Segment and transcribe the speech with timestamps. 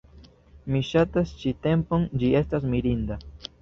[0.75, 3.25] Mi ŝatas ĉi tempon, ĝi estas mirinda...